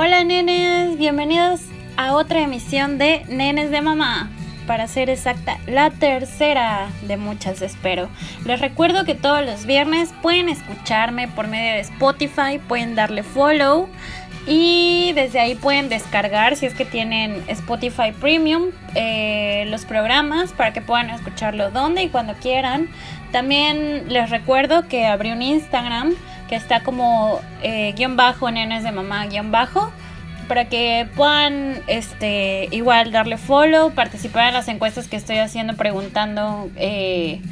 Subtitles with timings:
[0.00, 1.62] Hola nenes, bienvenidos
[1.96, 4.30] a otra emisión de Nenes de Mamá.
[4.66, 8.08] Para ser exacta, la tercera de muchas espero.
[8.44, 13.88] Les recuerdo que todos los viernes pueden escucharme por medio de Spotify, pueden darle follow
[14.48, 20.72] y desde ahí pueden descargar si es que tienen Spotify Premium eh, los programas para
[20.72, 22.88] que puedan escucharlo donde y cuando quieran.
[23.30, 26.14] También les recuerdo que abrí un Instagram
[26.48, 29.92] que está como eh, guion bajo, nenes de mamá, guion bajo,
[30.48, 36.70] para que puedan este, igual darle follow, participar en las encuestas que estoy haciendo preguntando
[36.76, 37.42] eh,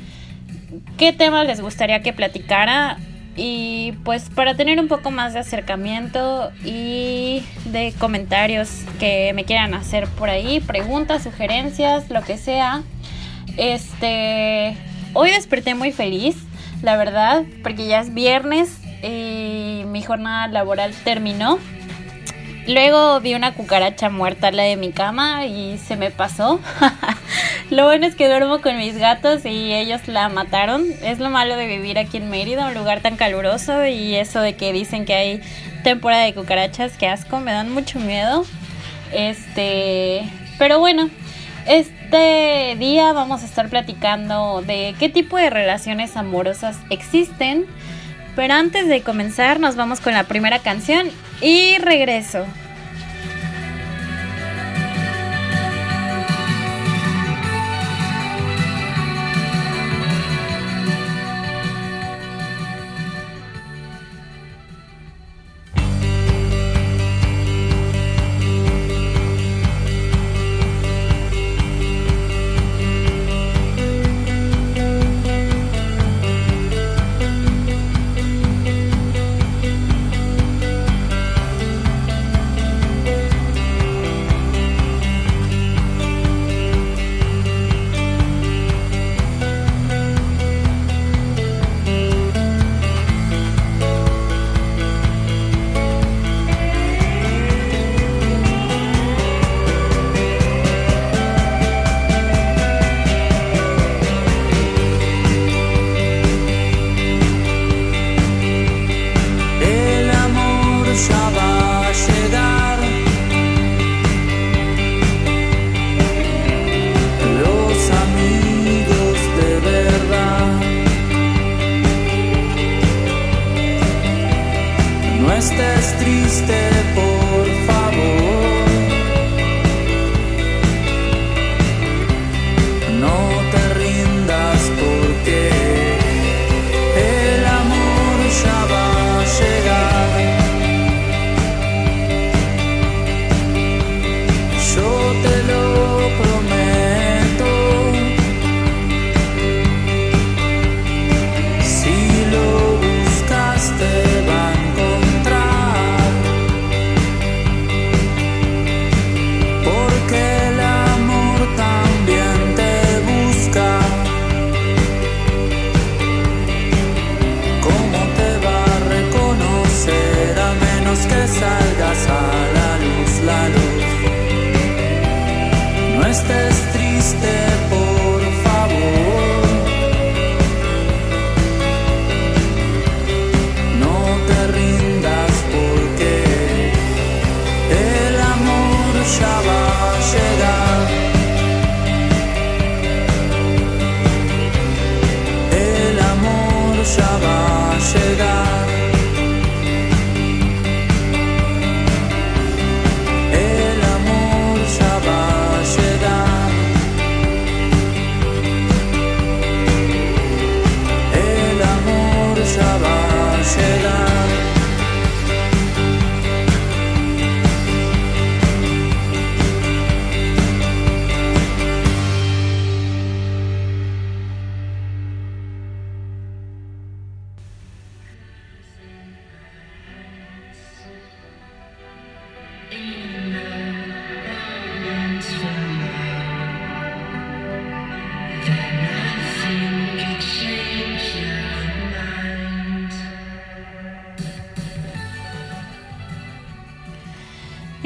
[0.96, 2.96] qué temas les gustaría que platicara
[3.36, 9.74] y pues para tener un poco más de acercamiento y de comentarios que me quieran
[9.74, 12.82] hacer por ahí, preguntas, sugerencias, lo que sea.
[13.58, 14.76] Este,
[15.12, 16.36] hoy desperté muy feliz,
[16.82, 21.58] la verdad, porque ya es viernes y mi jornada laboral terminó.
[22.66, 26.60] Luego vi una cucaracha muerta lado de mi cama y se me pasó.
[27.70, 30.84] lo bueno es que duermo con mis gatos y ellos la mataron.
[31.02, 34.56] Es lo malo de vivir aquí en Mérida, un lugar tan caluroso y eso de
[34.56, 35.40] que dicen que hay
[35.84, 38.44] temporada de cucarachas, que asco, me dan mucho miedo.
[39.12, 41.08] Este, pero bueno,
[41.68, 47.66] este día vamos a estar platicando de qué tipo de relaciones amorosas existen
[48.36, 51.08] pero antes de comenzar nos vamos con la primera canción
[51.40, 52.46] y regreso.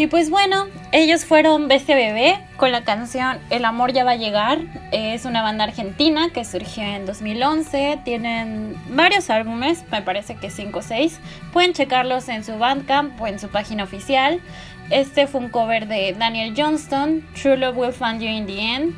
[0.00, 4.60] Y pues bueno, ellos fueron Bebé con la canción El amor ya va a llegar.
[4.92, 7.98] Es una banda argentina que surgió en 2011.
[8.02, 11.20] Tienen varios álbumes, me parece que 5 o 6.
[11.52, 14.40] Pueden checarlos en su Bandcamp o en su página oficial.
[14.88, 18.94] Este fue un cover de Daniel Johnston, True Love Will Find You in the End.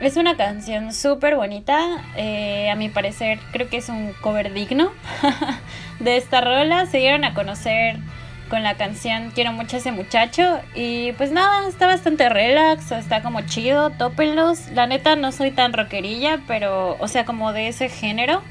[0.00, 2.02] Es una canción súper bonita.
[2.16, 4.90] Eh, a mi parecer, creo que es un cover digno
[6.00, 6.86] de esta rola.
[6.86, 8.00] Se dieron a conocer
[8.52, 10.60] con la canción Quiero mucho a ese muchacho.
[10.74, 14.68] Y pues nada, está bastante relax, está como chido, tópenlos.
[14.72, 18.42] La neta no soy tan rockerilla, pero, o sea, como de ese género.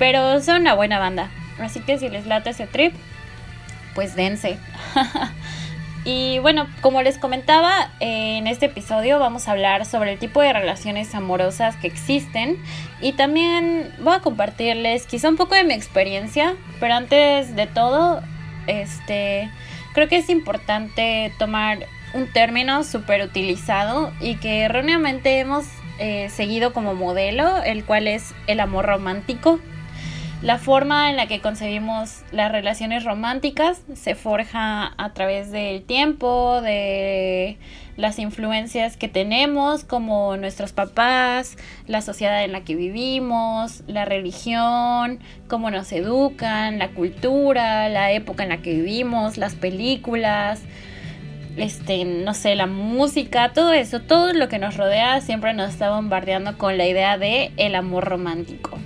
[0.00, 1.30] Pero son una buena banda.
[1.60, 2.92] Así que si les late ese trip,
[3.94, 4.58] pues dense.
[6.04, 10.52] y bueno, como les comentaba, en este episodio vamos a hablar sobre el tipo de
[10.52, 12.60] relaciones amorosas que existen
[13.00, 18.22] y también voy a compartirles quizá un poco de mi experiencia, pero antes de todo
[18.66, 19.50] este,
[19.94, 25.64] creo que es importante tomar un término súper utilizado y que erróneamente hemos
[25.98, 29.60] eh, seguido como modelo, el cual es el amor romántico.
[30.42, 36.60] La forma en la que concebimos las relaciones románticas se forja a través del tiempo,
[36.60, 37.58] de
[37.96, 41.56] las influencias que tenemos, como nuestros papás,
[41.86, 48.42] la sociedad en la que vivimos, la religión, cómo nos educan, la cultura, la época
[48.42, 50.62] en la que vivimos, las películas,
[51.56, 55.90] este, no sé, la música, todo eso, todo lo que nos rodea siempre nos está
[55.90, 58.78] bombardeando con la idea de el amor romántico.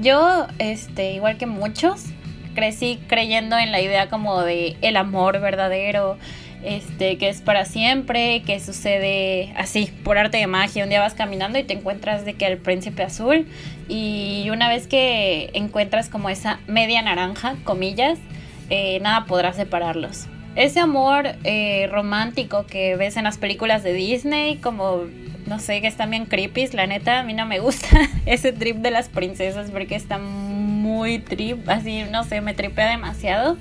[0.00, 2.06] Yo, este, igual que muchos,
[2.54, 6.18] crecí creyendo en la idea como de el amor verdadero,
[6.62, 10.84] este, que es para siempre, que sucede así, por arte de magia.
[10.84, 13.46] Un día vas caminando y te encuentras de que el príncipe azul
[13.88, 18.18] y una vez que encuentras como esa media naranja, comillas,
[18.68, 20.26] eh, nada podrá separarlos.
[20.56, 25.04] Ese amor eh, romántico que ves en las películas de Disney, como,
[25.46, 27.88] no sé, que están bien creepy, la neta, a mí no me gusta
[28.26, 33.56] ese trip de las princesas porque está muy trip, así, no sé, me tripea demasiado.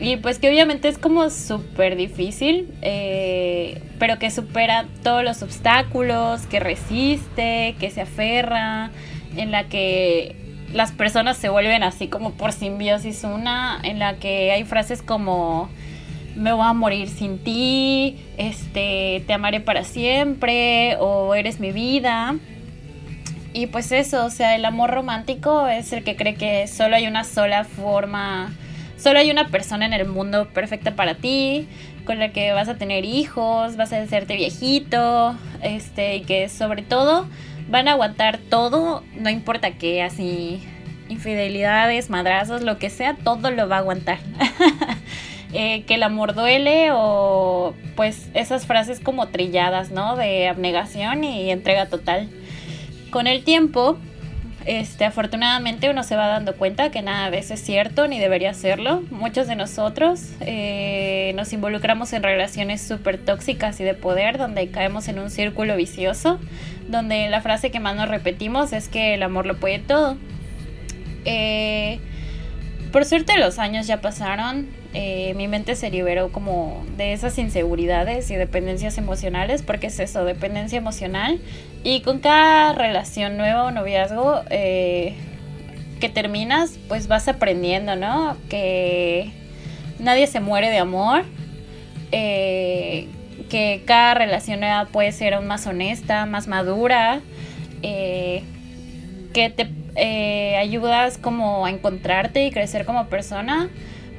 [0.00, 6.42] Y pues que obviamente es como súper difícil, eh, pero que supera todos los obstáculos,
[6.46, 8.90] que resiste, que se aferra,
[9.36, 10.36] en la que
[10.72, 15.68] las personas se vuelven así como por simbiosis una, en la que hay frases como
[16.36, 22.36] me voy a morir sin ti, este, te amaré para siempre o eres mi vida.
[23.52, 27.08] Y pues eso, o sea, el amor romántico es el que cree que solo hay
[27.08, 28.52] una sola forma
[28.98, 31.68] Solo hay una persona en el mundo perfecta para ti,
[32.04, 36.82] con la que vas a tener hijos, vas a hacerte viejito, este, y que sobre
[36.82, 37.28] todo
[37.68, 40.60] van a aguantar todo, no importa qué, así,
[41.08, 44.18] infidelidades, madrazos, lo que sea, todo lo va a aguantar.
[45.54, 50.14] Eh, que el amor duele o pues esas frases como trilladas, ¿no?
[50.14, 52.28] De abnegación y entrega total.
[53.10, 53.96] Con el tiempo,
[54.68, 58.52] este, afortunadamente uno se va dando cuenta que nada de eso es cierto ni debería
[58.52, 59.02] serlo.
[59.10, 65.08] Muchos de nosotros eh, nos involucramos en relaciones súper tóxicas y de poder donde caemos
[65.08, 66.38] en un círculo vicioso,
[66.86, 70.18] donde la frase que más nos repetimos es que el amor lo puede todo.
[71.24, 71.98] Eh,
[72.92, 78.30] por suerte los años ya pasaron, eh, mi mente se liberó como de esas inseguridades
[78.30, 81.40] y dependencias emocionales, porque es eso, dependencia emocional.
[81.84, 85.14] Y con cada relación nueva o noviazgo eh,
[86.00, 88.36] que terminas, pues vas aprendiendo, ¿no?
[88.48, 89.30] Que
[89.98, 91.24] nadie se muere de amor.
[92.12, 93.08] Eh,
[93.50, 97.20] que cada relación nueva puede ser aún más honesta, más madura.
[99.32, 103.68] Que te ayudas como a encontrarte y crecer como persona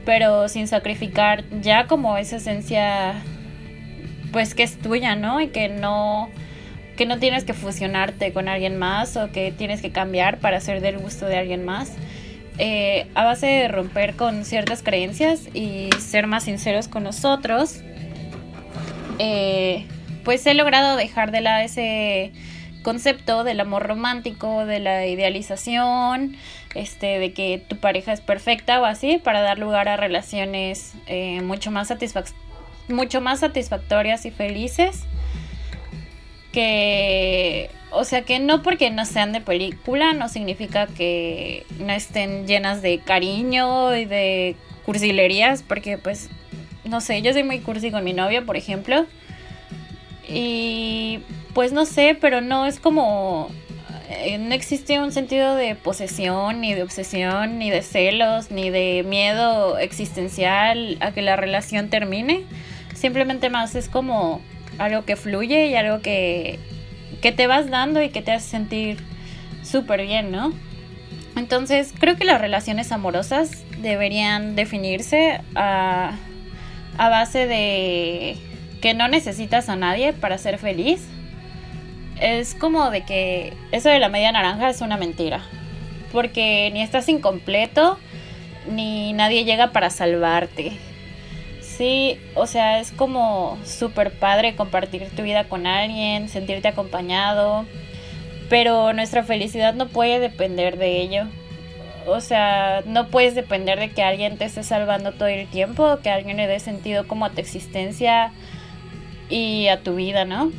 [0.05, 3.21] pero sin sacrificar ya como esa esencia
[4.31, 5.41] pues que es tuya, ¿no?
[5.41, 6.29] Y que no
[6.97, 10.81] que no tienes que fusionarte con alguien más o que tienes que cambiar para ser
[10.81, 11.93] del gusto de alguien más.
[12.57, 17.81] Eh, a base de romper con ciertas creencias y ser más sinceros con nosotros,
[19.17, 19.85] eh,
[20.25, 22.33] pues he logrado dejar de lado ese
[22.89, 26.35] concepto del amor romántico, de la idealización,
[26.73, 31.39] este, de que tu pareja es perfecta o así, para dar lugar a relaciones eh,
[31.41, 31.93] mucho, más
[32.87, 35.03] mucho más satisfactorias y felices.
[36.51, 42.47] Que, o sea, que no porque no sean de película, no significa que no estén
[42.47, 46.31] llenas de cariño y de cursilerías, porque pues,
[46.85, 49.05] no sé, yo soy muy cursi con mi novia, por ejemplo.
[50.27, 51.19] Y
[51.59, 53.49] pues no sé, pero no es como
[54.09, 59.03] eh, no existe un sentido de posesión, ni de obsesión, ni de celos, ni de
[59.05, 62.45] miedo existencial a que la relación termine.
[62.95, 64.39] Simplemente más es como
[64.77, 66.59] algo que fluye y algo que,
[67.21, 69.03] que te vas dando y que te hace sentir
[69.61, 70.53] súper bien, ¿no?
[71.35, 76.13] Entonces creo que las relaciones amorosas deberían definirse a,
[76.97, 78.37] a base de
[78.79, 81.05] que no necesitas a nadie para ser feliz.
[82.19, 85.41] Es como de que eso de la media naranja es una mentira.
[86.11, 87.97] Porque ni estás incompleto,
[88.69, 90.73] ni nadie llega para salvarte.
[91.61, 97.65] Sí, o sea, es como súper padre compartir tu vida con alguien, sentirte acompañado,
[98.49, 101.23] pero nuestra felicidad no puede depender de ello.
[102.05, 106.09] O sea, no puedes depender de que alguien te esté salvando todo el tiempo, que
[106.09, 108.33] alguien le dé sentido como a tu existencia
[109.29, 110.51] y a tu vida, ¿no?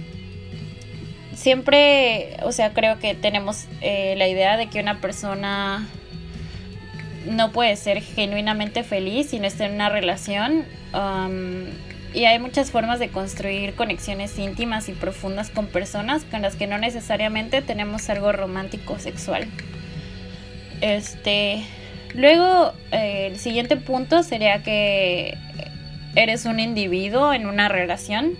[1.40, 5.88] Siempre, o sea, creo que tenemos eh, la idea de que una persona
[7.25, 10.66] no puede ser genuinamente feliz si no está en una relación.
[10.92, 11.64] Um,
[12.12, 16.66] y hay muchas formas de construir conexiones íntimas y profundas con personas con las que
[16.66, 19.47] no necesariamente tenemos algo romántico sexual.
[20.82, 21.64] Este,
[22.12, 25.38] luego eh, el siguiente punto sería que
[26.16, 28.37] eres un individuo en una relación.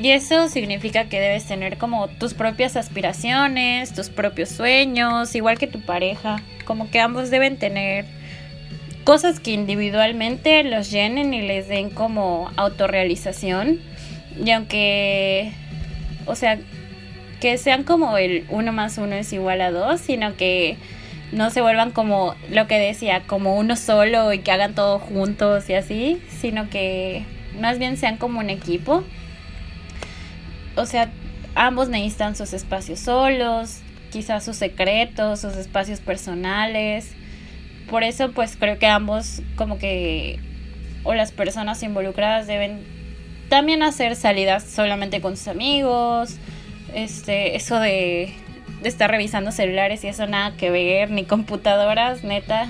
[0.00, 5.66] Y eso significa que debes tener como tus propias aspiraciones, tus propios sueños, igual que
[5.66, 6.40] tu pareja.
[6.64, 8.04] Como que ambos deben tener
[9.02, 13.80] cosas que individualmente los llenen y les den como autorrealización.
[14.44, 15.52] Y aunque,
[16.26, 16.58] o sea,
[17.40, 20.76] que sean como el uno más uno es igual a dos, sino que
[21.32, 25.68] no se vuelvan como lo que decía, como uno solo y que hagan todo juntos
[25.68, 27.24] y así, sino que
[27.60, 29.02] más bien sean como un equipo.
[30.78, 31.10] O sea,
[31.54, 33.80] ambos necesitan sus espacios solos,
[34.10, 37.14] quizás sus secretos, sus espacios personales
[37.88, 40.38] por eso pues creo que ambos como que
[41.04, 42.84] o las personas involucradas deben
[43.48, 46.36] también hacer salidas solamente con sus amigos.
[46.94, 48.34] Este, eso de,
[48.84, 52.68] estar revisando celulares y eso nada que ver, ni computadoras, neta.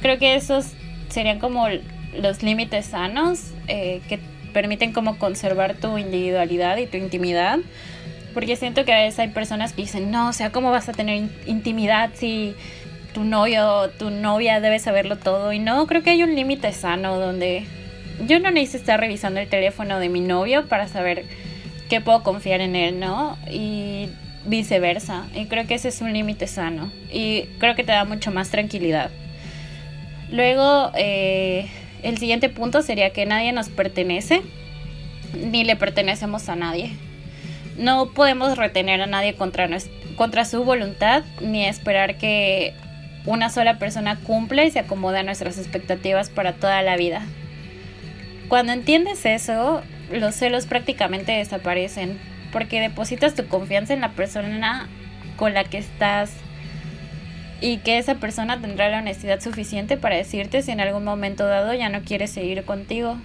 [0.00, 0.66] Creo que esos
[1.08, 1.66] serían como
[2.16, 4.18] los límites sanos eh, que
[4.52, 7.58] permiten como conservar tu individualidad y tu intimidad.
[8.34, 10.92] Porque siento que a veces hay personas que dicen, no, o sea, ¿cómo vas a
[10.92, 12.54] tener intimidad si
[13.12, 15.52] tu novio tu novia debe saberlo todo.
[15.52, 17.64] Y no, creo que hay un límite sano donde
[18.26, 21.24] yo no necesito estar revisando el teléfono de mi novio para saber
[21.88, 23.36] que puedo confiar en él, ¿no?
[23.50, 24.08] Y
[24.46, 25.26] viceversa.
[25.34, 26.90] Y creo que ese es un límite sano.
[27.12, 29.10] Y creo que te da mucho más tranquilidad.
[30.30, 31.68] Luego, eh,
[32.02, 34.42] el siguiente punto sería que nadie nos pertenece,
[35.34, 36.92] ni le pertenecemos a nadie.
[37.78, 39.68] No podemos retener a nadie contra,
[40.16, 42.74] contra su voluntad, ni esperar que
[43.24, 47.22] una sola persona cumple y se acomoda a nuestras expectativas para toda la vida.
[48.48, 52.18] Cuando entiendes eso, los celos prácticamente desaparecen,
[52.52, 54.88] porque depositas tu confianza en la persona
[55.36, 56.32] con la que estás
[57.62, 61.72] y que esa persona tendrá la honestidad suficiente para decirte si en algún momento dado
[61.72, 63.16] ya no quiere seguir contigo.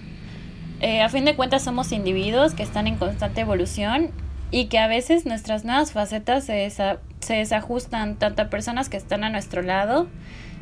[0.80, 4.12] Eh, a fin de cuentas somos individuos que están en constante evolución
[4.52, 9.24] y que a veces nuestras nuevas facetas se, se desajustan tanto a personas que están
[9.24, 10.08] a nuestro lado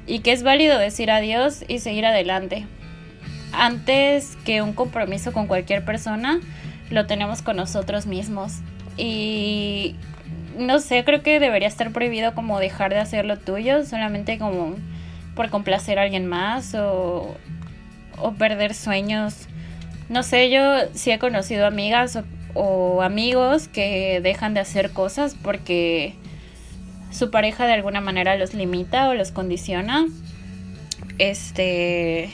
[0.07, 2.67] y que es válido decir adiós y seguir adelante.
[3.53, 6.41] Antes que un compromiso con cualquier persona,
[6.91, 8.55] lo tenemos con nosotros mismos.
[8.97, 9.97] Y
[10.59, 14.75] no sé, creo que debería estar prohibido como dejar de hacer lo tuyo solamente como
[15.35, 17.37] por complacer a alguien más o,
[18.19, 19.49] o perder sueños.
[20.09, 20.63] No sé, yo
[20.95, 22.19] sí he conocido amigas
[22.55, 26.15] o amigos que dejan de hacer cosas porque
[27.11, 30.07] su pareja de alguna manera los limita o los condiciona.
[31.19, 32.31] Este,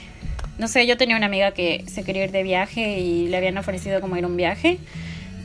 [0.59, 3.59] no sé, yo tenía una amiga que se quería ir de viaje y le habían
[3.59, 4.79] ofrecido como ir un viaje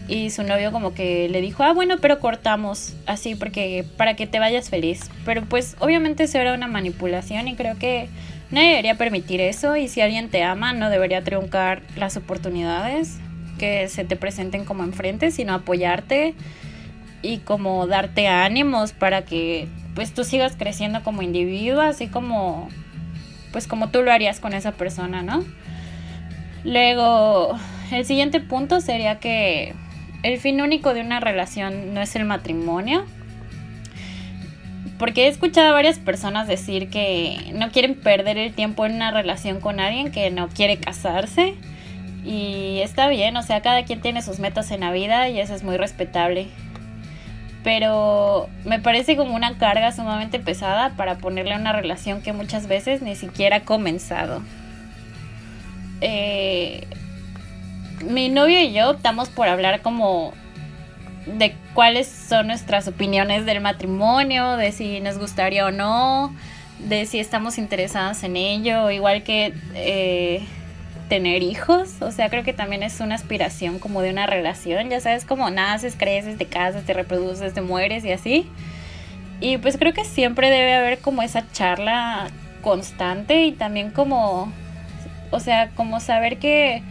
[0.07, 4.27] y su novio como que le dijo, ah, bueno, pero cortamos así porque para que
[4.27, 5.09] te vayas feliz.
[5.25, 8.07] Pero pues obviamente eso era una manipulación y creo que
[8.49, 13.17] nadie debería permitir eso y si alguien te ama no debería truncar las oportunidades
[13.59, 16.35] que se te presenten como enfrente, sino apoyarte
[17.21, 22.69] y como darte ánimos para que pues tú sigas creciendo como individuo, así como
[23.51, 25.43] pues como tú lo harías con esa persona, ¿no?
[26.63, 27.57] Luego,
[27.91, 29.73] el siguiente punto sería que
[30.27, 33.05] el fin único de una relación no es el matrimonio.
[35.00, 39.12] Porque he escuchado a varias personas decir que no quieren perder el tiempo en una
[39.12, 41.53] relación con alguien que no quiere casarse
[42.25, 45.55] y está bien, o sea, cada quien tiene sus metas en la vida y eso
[45.55, 46.48] es muy respetable.
[47.63, 52.67] pero me parece como una carga sumamente pesada para ponerle a una relación que muchas
[52.67, 54.41] veces ni siquiera ha comenzado.
[56.00, 56.88] Eh,
[58.03, 60.33] mi novio y yo optamos por hablar como
[61.25, 66.33] de cuáles son nuestras opiniones del matrimonio, de si nos gustaría o no,
[66.79, 70.45] de si estamos interesadas en ello, igual que eh,
[71.09, 72.01] tener hijos.
[72.01, 75.49] O sea, creo que también es una aspiración como de una relación, ya sabes, como
[75.49, 78.49] naces, creces, te casas, te reproduces, te mueres y así.
[79.39, 82.27] Y pues creo que siempre debe haber como esa charla
[82.61, 84.51] constante y también como,
[85.31, 86.81] o sea, como saber que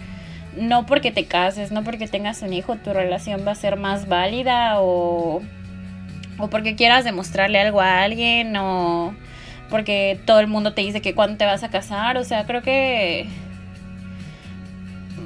[0.57, 4.09] no porque te cases, no porque tengas un hijo, tu relación va a ser más
[4.09, 5.43] válida o,
[6.39, 9.15] o porque quieras demostrarle algo a alguien o
[9.71, 12.63] porque todo el mundo te dice que cuando te vas a casar, o sea, creo
[12.63, 13.27] que,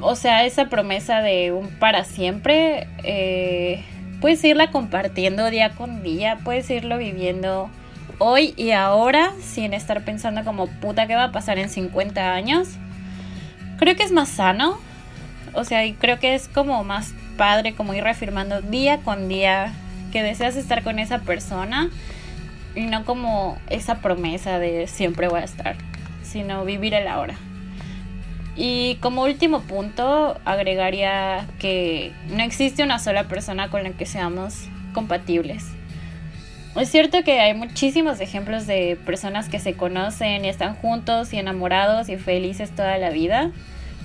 [0.00, 3.84] o sea, esa promesa de un para siempre, eh,
[4.20, 7.70] puedes irla compartiendo día con día, puedes irlo viviendo
[8.18, 12.68] hoy y ahora sin estar pensando como puta que va a pasar en 50 años.
[13.78, 14.78] Creo que es más sano
[15.54, 19.72] o sea, y creo que es como más padre como ir reafirmando día con día
[20.12, 21.90] que deseas estar con esa persona
[22.74, 25.76] y no como esa promesa de siempre voy a estar,
[26.22, 27.36] sino vivir el ahora.
[28.56, 34.68] Y como último punto, agregaría que no existe una sola persona con la que seamos
[34.92, 35.66] compatibles.
[36.76, 41.38] Es cierto que hay muchísimos ejemplos de personas que se conocen y están juntos y
[41.38, 43.50] enamorados y felices toda la vida.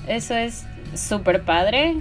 [0.08, 1.96] Eso es súper padre,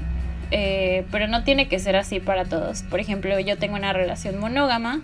[0.51, 2.83] eh, pero no tiene que ser así para todos.
[2.83, 5.03] Por ejemplo, yo tengo una relación monógama,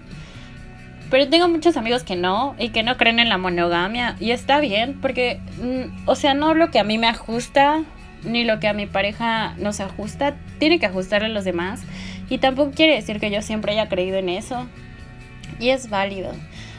[1.10, 4.60] pero tengo muchos amigos que no y que no creen en la monogamia y está
[4.60, 7.82] bien porque, mm, o sea, no lo que a mí me ajusta
[8.22, 11.82] ni lo que a mi pareja no se ajusta, tiene que ajustarle a los demás
[12.28, 14.68] y tampoco quiere decir que yo siempre haya creído en eso
[15.58, 16.32] y es válido.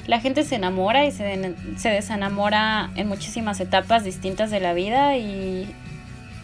[0.08, 5.18] La gente se enamora y se, se desenamora en muchísimas etapas distintas de la vida
[5.18, 5.68] y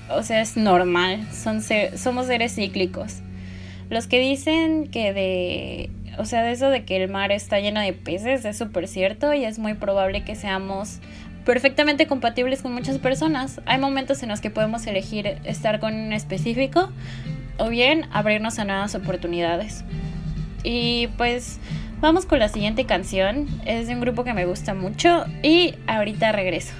[0.09, 1.61] o sea, es normal, son
[1.95, 3.21] somos seres cíclicos.
[3.89, 7.79] Los que dicen que de, o sea, de eso de que el mar está lleno
[7.79, 10.99] de peces es súper cierto y es muy probable que seamos
[11.45, 13.61] perfectamente compatibles con muchas personas.
[13.65, 16.91] Hay momentos en los que podemos elegir estar con un específico
[17.57, 19.85] o bien abrirnos a nuevas oportunidades.
[20.63, 21.59] Y pues
[22.01, 23.47] vamos con la siguiente canción.
[23.65, 26.73] Es de un grupo que me gusta mucho y ahorita regreso.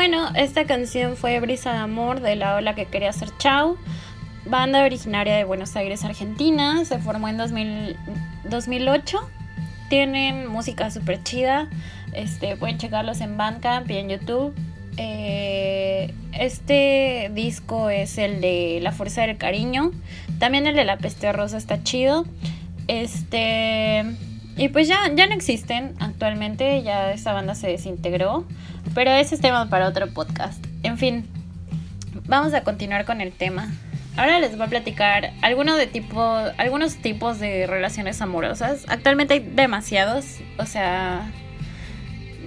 [0.00, 3.76] Bueno, esta canción fue Brisa de Amor de la ola que quería ser Chao,
[4.46, 6.82] banda originaria de Buenos Aires, Argentina.
[6.86, 9.18] Se formó en 2008.
[9.90, 11.68] Tienen música súper chida.
[12.14, 14.54] Este, pueden checarlos en Bandcamp y en YouTube.
[14.96, 19.90] Eh, este disco es el de La Fuerza del Cariño.
[20.38, 22.24] También el de La Peste Rosa está chido.
[22.88, 24.06] Este.
[24.56, 28.46] Y pues ya, ya no existen actualmente, ya esta banda se desintegró,
[28.94, 30.64] pero ese es tema para otro podcast.
[30.82, 31.26] En fin,
[32.26, 33.70] vamos a continuar con el tema.
[34.16, 36.22] Ahora les voy a platicar algunos, de tipo,
[36.58, 38.84] algunos tipos de relaciones amorosas.
[38.88, 41.30] Actualmente hay demasiados, o sea,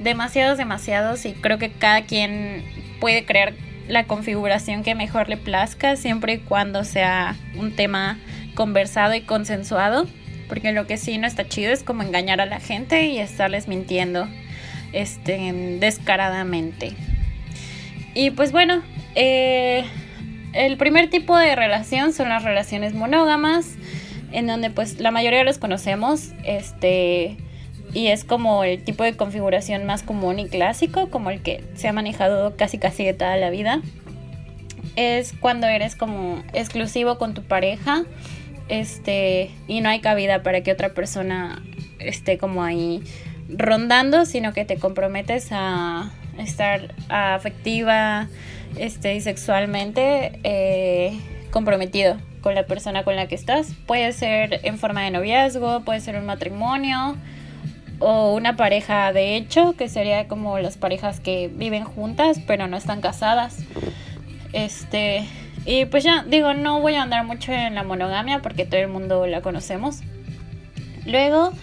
[0.02, 2.64] demasiados, demasiados, y creo que cada quien
[3.00, 3.54] puede crear
[3.88, 8.20] la configuración que mejor le plazca, siempre y cuando sea un tema
[8.56, 10.08] conversado y consensuado.
[10.50, 13.68] Porque lo que sí no está chido es como engañar a la gente y estarles
[13.68, 14.28] mintiendo
[14.94, 16.94] este, descaradamente.
[18.14, 18.82] Y pues bueno,
[19.16, 19.84] eh,
[20.54, 23.76] el primer tipo de relación son las relaciones monógamas,
[24.32, 27.38] en donde pues la mayoría los conocemos, este,
[27.94, 31.88] y es como el tipo de configuración más común y clásico, como el que se
[31.88, 33.82] ha manejado casi casi de toda la vida.
[34.96, 38.04] Es cuando eres como exclusivo con tu pareja
[38.70, 41.64] este, y no hay cabida para que otra persona
[42.00, 43.02] esté como ahí
[43.50, 48.28] rondando, sino que te comprometes a estar afectiva
[48.78, 51.20] este, y sexualmente eh,
[51.52, 53.74] comprometido con la persona con la que estás.
[53.86, 57.16] Puede ser en forma de noviazgo, puede ser un matrimonio
[58.00, 62.78] o una pareja de hecho, que sería como las parejas que viven juntas pero no
[62.78, 63.60] están casadas.
[64.52, 65.26] Este,
[65.66, 68.90] y pues ya, digo, no voy a andar mucho en la monogamia porque todo el
[68.90, 70.02] mundo la conocemos.
[71.06, 71.54] Luego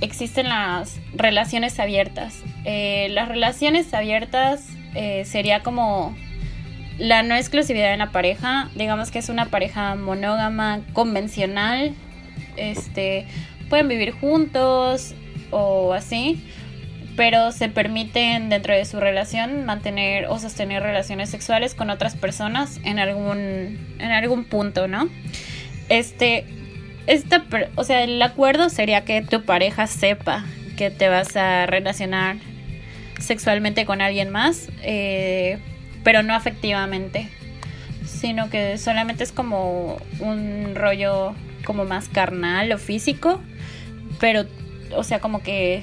[0.00, 2.42] existen las relaciones abiertas.
[2.64, 6.16] Eh, las relaciones abiertas eh, sería como
[6.98, 8.70] la no exclusividad en la pareja.
[8.74, 11.94] Digamos que es una pareja monógama convencional.
[12.56, 13.26] Este,
[13.68, 15.14] pueden vivir juntos
[15.50, 16.42] o así
[17.18, 22.78] pero se permiten dentro de su relación mantener o sostener relaciones sexuales con otras personas
[22.84, 25.08] en algún, en algún punto, ¿no?
[25.88, 26.44] Este,
[27.08, 27.42] esta,
[27.74, 30.44] o sea, el acuerdo sería que tu pareja sepa
[30.76, 32.36] que te vas a relacionar
[33.18, 35.58] sexualmente con alguien más, eh,
[36.04, 37.28] pero no afectivamente,
[38.04, 43.40] sino que solamente es como un rollo como más carnal o físico,
[44.20, 44.44] pero,
[44.94, 45.82] o sea, como que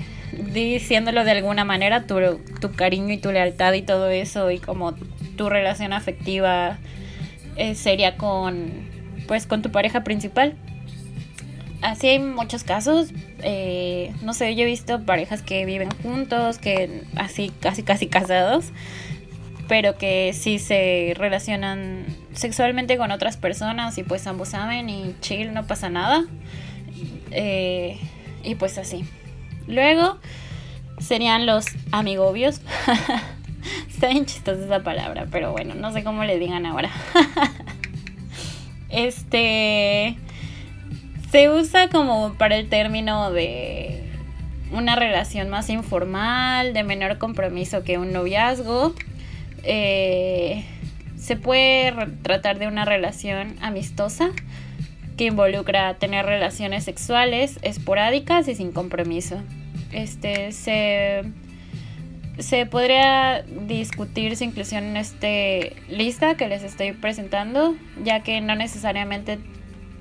[0.53, 4.93] diciéndolo de alguna manera, tu, cariño y tu lealtad y todo eso y como
[5.37, 6.77] tu relación afectiva
[7.55, 8.93] eh, sería con
[9.27, 10.55] pues con tu pareja principal.
[11.85, 13.09] Así hay muchos casos,
[13.43, 18.71] eh, no sé, yo he visto parejas que viven juntos, que así casi casi casados,
[19.67, 25.53] pero que sí se relacionan sexualmente con otras personas y pues ambos saben y chill,
[25.53, 26.25] no pasa nada.
[27.29, 27.99] Eh,
[28.43, 29.05] y pues así.
[29.67, 30.17] Luego
[30.97, 32.61] serían los amigobios.
[33.87, 36.89] Está bien chistosa esa palabra, pero bueno, no sé cómo le digan ahora.
[38.89, 40.17] este
[41.35, 44.01] se usa como para el término de
[44.71, 48.95] una relación más informal, de menor compromiso que un noviazgo.
[49.63, 50.63] Eh,
[51.17, 54.29] se puede tratar de una relación amistosa
[55.17, 59.41] que involucra tener relaciones sexuales esporádicas y sin compromiso.
[59.91, 61.23] Este se
[62.37, 65.27] se podría discutir su inclusión en esta
[65.89, 69.37] lista que les estoy presentando, ya que no necesariamente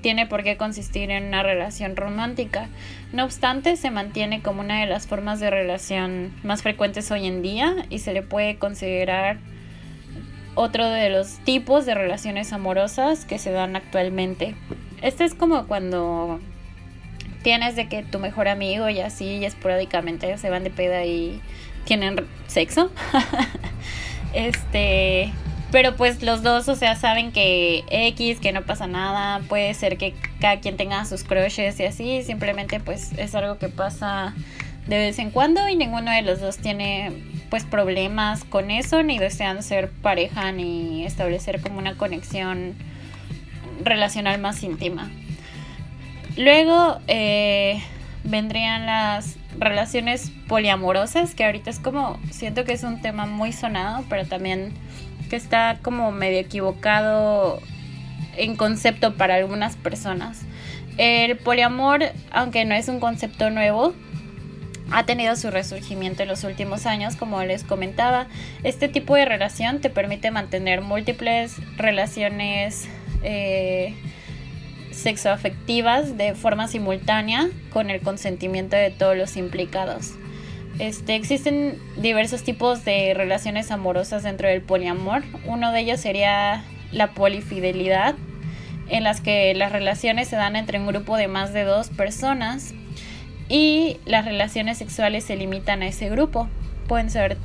[0.05, 2.69] tiene por qué consistir en una relación romántica.
[3.11, 7.41] No obstante, se mantiene como una de las formas de relación más frecuentes hoy en
[7.41, 9.39] día y se le puede considerar
[10.53, 14.53] otro de los tipos de relaciones amorosas que se dan actualmente.
[15.01, 16.39] Este es como cuando
[17.41, 21.41] tienes de que tu mejor amigo y así y esporádicamente se van de peda y
[21.85, 22.91] tienen sexo.
[24.35, 25.31] este,
[25.75, 29.97] pero pues los dos, o sea, saben que X, que no pasa nada, puede ser
[29.97, 34.33] que cada quien tenga sus crushes y así, simplemente pues es algo que pasa
[34.87, 37.11] de vez en cuando y ninguno de los dos tiene
[37.49, 42.75] pues problemas con eso, ni desean ser pareja, ni establecer como una conexión
[43.83, 45.11] relacional más íntima.
[46.37, 47.83] Luego eh,
[48.23, 54.05] vendrían las relaciones poliamorosas, que ahorita es como, siento que es un tema muy sonado,
[54.07, 54.71] pero también
[55.25, 57.61] que está como medio equivocado
[58.37, 60.41] en concepto para algunas personas.
[60.97, 63.93] El poliamor, aunque no es un concepto nuevo,
[64.91, 68.27] ha tenido su resurgimiento en los últimos años, como les comentaba.
[68.63, 72.87] Este tipo de relación te permite mantener múltiples relaciones
[73.23, 73.95] eh,
[74.91, 80.13] sexoafectivas de forma simultánea con el consentimiento de todos los implicados.
[80.79, 85.23] Este, existen diversos tipos de relaciones amorosas dentro del poliamor.
[85.45, 88.15] Uno de ellos sería la polifidelidad,
[88.89, 92.73] en las que las relaciones se dan entre un grupo de más de dos personas
[93.47, 96.49] y las relaciones sexuales se limitan a ese grupo.
[96.87, 97.37] Pueden ser,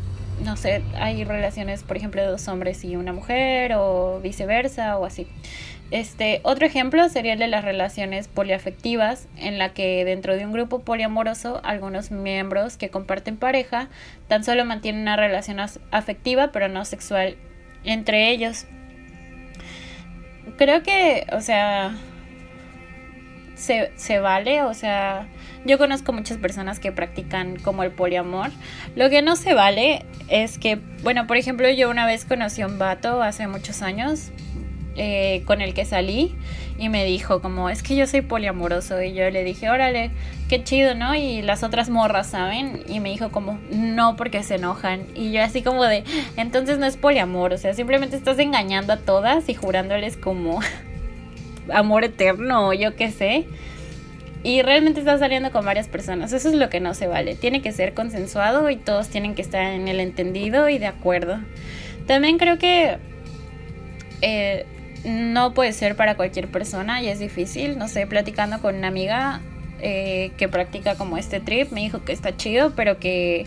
[0.44, 5.06] no sé, hay relaciones, por ejemplo, de dos hombres y una mujer o viceversa o
[5.06, 5.26] así.
[5.90, 10.52] Este, otro ejemplo sería el de las relaciones poliafectivas, en la que dentro de un
[10.52, 13.88] grupo poliamoroso, algunos miembros que comparten pareja
[14.28, 15.58] tan solo mantienen una relación
[15.90, 17.36] afectiva pero no sexual
[17.84, 18.66] entre ellos.
[20.56, 21.96] Creo que, o sea,
[23.56, 25.26] se, se vale, o sea,
[25.64, 28.50] yo conozco muchas personas que practican como el poliamor.
[28.94, 32.66] Lo que no se vale es que, bueno, por ejemplo, yo una vez conocí a
[32.66, 34.30] un vato hace muchos años,
[35.02, 36.34] eh, con el que salí
[36.78, 40.10] y me dijo como es que yo soy poliamoroso y yo le dije órale
[40.50, 44.56] qué chido no y las otras morras saben y me dijo como no porque se
[44.56, 46.04] enojan y yo así como de
[46.36, 50.60] entonces no es poliamor o sea simplemente estás engañando a todas y jurándoles como
[51.72, 53.46] amor eterno yo qué sé
[54.42, 56.32] y realmente estás saliendo con varias personas.
[56.32, 57.34] Eso es lo que no se vale.
[57.34, 61.40] Tiene que ser consensuado y todos tienen que estar en el entendido y de acuerdo.
[62.06, 62.96] También creo que
[64.22, 64.64] eh,
[65.04, 67.78] no puede ser para cualquier persona y es difícil.
[67.78, 69.40] No sé, platicando con una amiga
[69.80, 73.46] eh, que practica como este trip, me dijo que está chido, pero que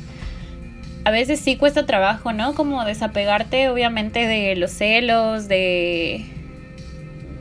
[1.06, 2.56] a veces sí cuesta trabajo, ¿no?
[2.56, 6.26] Como desapegarte obviamente de los celos, de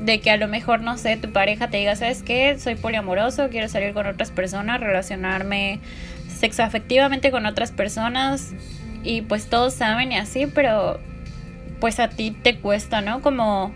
[0.04, 2.58] de que a lo mejor, no sé, tu pareja te diga, ¿sabes qué?
[2.58, 5.78] Soy poliamoroso, quiero salir con otras personas, relacionarme
[6.28, 8.52] sexoafectivamente con otras personas
[9.04, 10.98] y pues todos saben y así, pero
[11.80, 13.22] pues a ti te cuesta, ¿no?
[13.22, 13.72] Como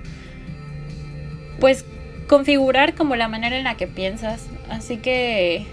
[1.61, 1.85] pues
[2.27, 4.47] configurar como la manera en la que piensas.
[4.69, 5.66] Así que,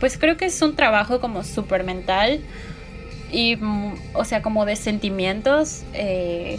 [0.00, 2.40] pues creo que es un trabajo como súper mental
[3.32, 3.58] y,
[4.14, 6.58] o sea, como de sentimientos eh,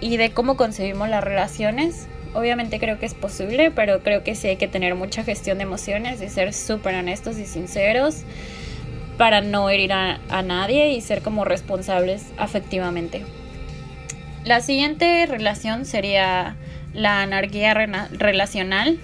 [0.00, 2.06] y de cómo concebimos las relaciones.
[2.34, 5.64] Obviamente creo que es posible, pero creo que sí hay que tener mucha gestión de
[5.64, 8.22] emociones y ser súper honestos y sinceros
[9.18, 13.24] para no herir a, a nadie y ser como responsables afectivamente.
[14.44, 16.56] La siguiente relación sería
[16.94, 18.98] la anarquía relacional,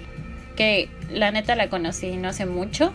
[0.57, 2.93] que la neta la conocí no hace mucho.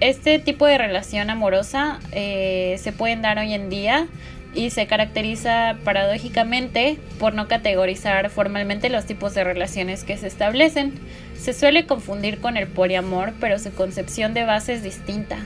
[0.00, 4.06] Este tipo de relación amorosa eh, se pueden dar hoy en día
[4.54, 10.94] y se caracteriza paradójicamente por no categorizar formalmente los tipos de relaciones que se establecen.
[11.38, 15.38] Se suele confundir con el poliamor, pero su concepción de base es distinta.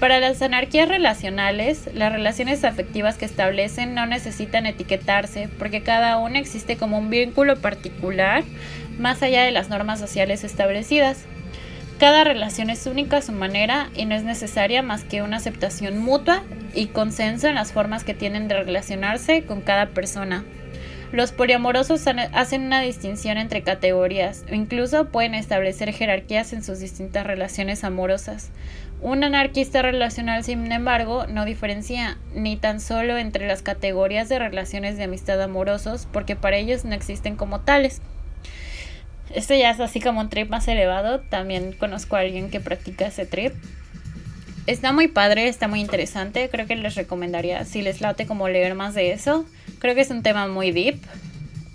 [0.00, 6.38] Para las anarquías relacionales, las relaciones afectivas que establecen no necesitan etiquetarse porque cada una
[6.38, 8.42] existe como un vínculo particular
[8.98, 11.26] más allá de las normas sociales establecidas.
[11.98, 15.98] Cada relación es única a su manera y no es necesaria más que una aceptación
[15.98, 20.44] mutua y consenso en las formas que tienen de relacionarse con cada persona.
[21.12, 27.26] Los poliamorosos hacen una distinción entre categorías o incluso pueden establecer jerarquías en sus distintas
[27.26, 28.50] relaciones amorosas.
[29.02, 34.98] Un anarquista relacional, sin embargo, no diferencia ni tan solo entre las categorías de relaciones
[34.98, 38.02] de amistad amorosos, porque para ellos no existen como tales.
[39.34, 41.20] Esto ya es así como un trip más elevado.
[41.20, 43.54] También conozco a alguien que practica ese trip.
[44.66, 46.50] Está muy padre, está muy interesante.
[46.50, 49.46] Creo que les recomendaría, si les late como leer más de eso.
[49.78, 51.00] Creo que es un tema muy deep.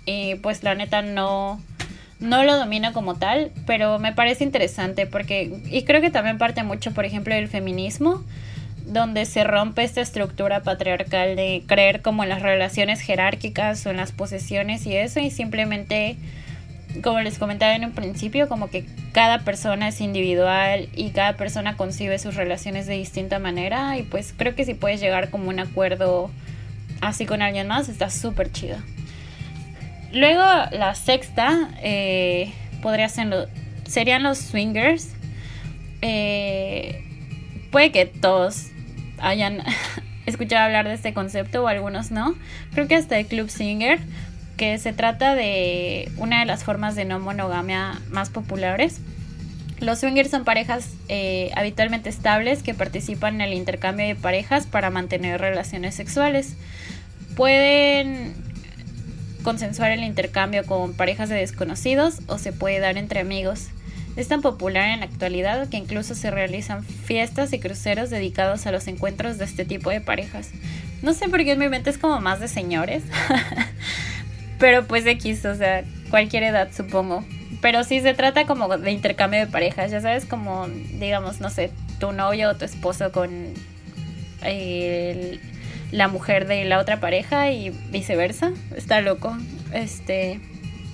[0.04, 1.60] Y pues la neta no
[2.20, 6.62] no lo domino como tal, pero me parece interesante porque, y creo que también parte
[6.62, 8.24] mucho, por ejemplo, del feminismo,
[8.86, 13.96] donde se rompe esta estructura patriarcal de creer como en las relaciones jerárquicas o en
[13.96, 16.16] las posesiones y eso, y simplemente,
[17.02, 21.76] como les comentaba en un principio, como que cada persona es individual y cada persona
[21.76, 25.58] concibe sus relaciones de distinta manera, y pues creo que si puedes llegar como un
[25.58, 26.30] acuerdo
[27.00, 28.78] así con alguien más, está súper chido.
[30.16, 32.50] Luego la sexta eh,
[32.80, 33.50] podría ser
[33.86, 35.10] serían los swingers.
[36.00, 37.04] Eh,
[37.70, 38.68] puede que todos
[39.18, 39.62] hayan
[40.26, 42.34] escuchado hablar de este concepto o algunos no.
[42.72, 43.98] Creo que hasta el club swinger,
[44.56, 49.02] que se trata de una de las formas de no monogamia más populares.
[49.80, 54.88] Los swingers son parejas eh, habitualmente estables que participan en el intercambio de parejas para
[54.88, 56.56] mantener relaciones sexuales.
[57.36, 58.45] Pueden
[59.46, 63.68] consensuar el intercambio con parejas de desconocidos o se puede dar entre amigos.
[64.16, 68.72] Es tan popular en la actualidad que incluso se realizan fiestas y cruceros dedicados a
[68.72, 70.50] los encuentros de este tipo de parejas.
[71.00, 73.04] No sé por qué en mi mente es como más de señores.
[74.58, 77.24] Pero pues X, o sea, cualquier edad supongo.
[77.60, 80.66] Pero sí se trata como de intercambio de parejas, ya sabes, como
[80.98, 83.30] digamos, no sé, tu novio o tu esposo con
[85.92, 88.52] la mujer de la otra pareja y viceversa.
[88.76, 89.36] Está loco.
[89.72, 90.40] Este,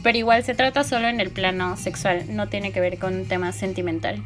[0.03, 3.27] pero igual se trata solo en el plano sexual, no tiene que ver con un
[3.27, 4.23] tema sentimental.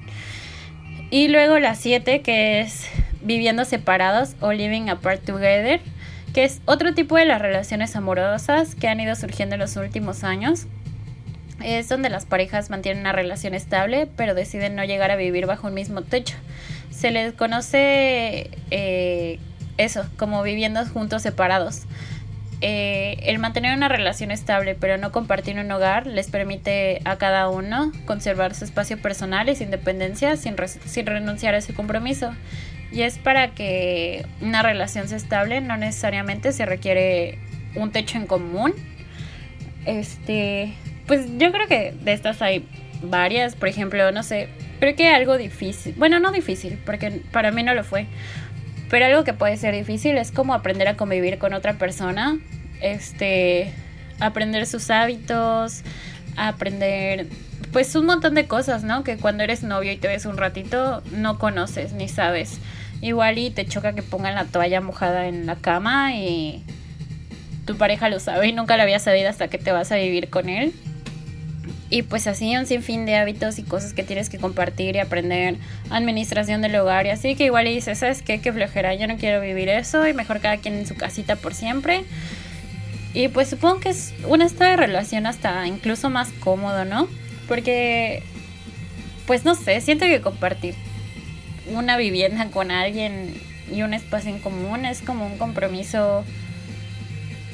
[1.11, 2.89] Y luego la 7, que es
[3.23, 5.81] viviendo separados o living apart together,
[6.35, 10.25] que es otro tipo de las relaciones amorosas que han ido surgiendo en los últimos
[10.25, 10.67] años.
[11.63, 15.69] Es donde las parejas mantienen una relación estable, pero deciden no llegar a vivir bajo
[15.69, 16.37] un mismo techo.
[16.91, 19.39] Se les conoce eh,
[19.79, 21.83] eso, como viviendo juntos separados.
[22.63, 27.51] Eh, el mantener una relación estable pero no compartir un hogar les permite a cada
[27.51, 32.35] uno conservar su espacio personal y su independencia sin, sin renunciar a ese compromiso.
[32.93, 37.39] Y es para que una relación sea estable, no necesariamente se requiere
[37.75, 38.73] un techo en común.
[39.85, 40.73] Este,
[41.07, 42.67] pues yo creo que de estas hay
[43.03, 44.49] varias, por ejemplo, no sé,
[44.81, 48.07] creo que algo difícil, bueno, no difícil, porque para mí no lo fue,
[48.91, 52.39] pero algo que puede ser difícil es como aprender a convivir con otra persona,
[52.81, 53.73] este,
[54.21, 55.83] aprender sus hábitos,
[56.37, 57.27] aprender
[57.73, 59.05] pues un montón de cosas, ¿no?
[59.05, 62.59] Que cuando eres novio y te ves un ratito no conoces ni sabes.
[63.03, 66.65] Igual y te choca que pongan la toalla mojada en la cama y
[67.67, 70.31] tu pareja lo sabe y nunca lo había sabido hasta que te vas a vivir
[70.31, 70.73] con él.
[71.89, 75.57] Y pues así un sinfín de hábitos y cosas que tienes que compartir y aprender,
[75.91, 78.41] administración del hogar y así que igual y dices, ¿sabes qué?
[78.41, 81.55] Qué flojera, yo no quiero vivir eso y mejor cada quien en su casita por
[81.55, 82.05] siempre.
[83.15, 87.09] Y pues supongo que es un estado de relación hasta incluso más cómodo, ¿no?
[87.47, 88.23] Porque,
[89.27, 90.75] pues no sé, siento que compartir
[91.69, 93.41] una vivienda con alguien
[93.73, 96.25] y un espacio en común es como un compromiso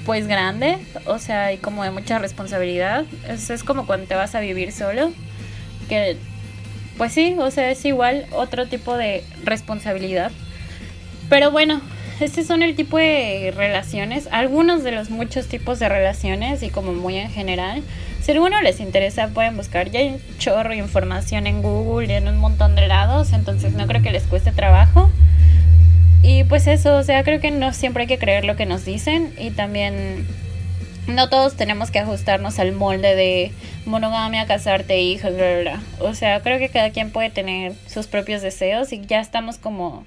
[0.04, 3.04] pues grande, o sea, y como de mucha responsabilidad.
[3.28, 5.12] Es, es como cuando te vas a vivir solo,
[5.88, 6.16] que
[6.98, 10.30] pues sí, o sea, es igual otro tipo de responsabilidad.
[11.28, 11.80] Pero bueno,
[12.20, 16.92] estos son el tipo de relaciones, algunos de los muchos tipos de relaciones y como
[16.92, 17.82] muy en general.
[18.20, 22.12] Si alguno les interesa pueden buscar, ya hay un chorro de información en Google y
[22.12, 25.10] en un montón de lados, entonces no creo que les cueste trabajo.
[26.22, 28.84] Y pues eso, o sea, creo que no siempre hay que creer lo que nos
[28.84, 30.26] dicen y también
[31.08, 33.52] no todos tenemos que ajustarnos al molde de
[33.86, 38.40] monogamia, casarte, hijos, bla, bla, O sea, creo que cada quien puede tener sus propios
[38.40, 40.04] deseos y ya estamos como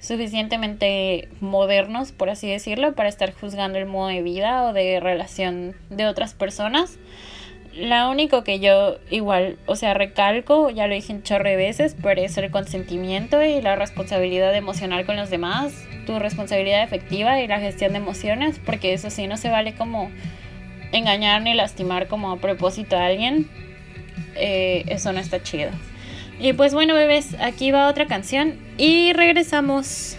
[0.00, 5.74] suficientemente modernos, por así decirlo, para estar juzgando el modo de vida o de relación
[5.88, 6.98] de otras personas.
[7.76, 11.96] La único que yo igual, o sea, recalco, ya lo dije un chorro de veces,
[12.00, 15.72] pero es el consentimiento y la responsabilidad emocional con los demás,
[16.06, 20.12] tu responsabilidad efectiva y la gestión de emociones, porque eso sí no se vale como
[20.92, 23.48] engañar ni lastimar como a propósito a alguien.
[24.36, 25.70] Eh, eso no está chido.
[26.38, 30.16] Y pues bueno, bebés, aquí va otra canción y regresamos.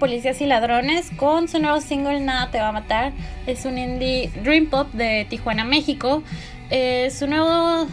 [0.00, 3.12] Policías y Ladrones con su nuevo single Nada Te Va a Matar.
[3.46, 6.22] Es un indie dream pop de Tijuana, México.
[6.70, 7.86] Eh, su nuevo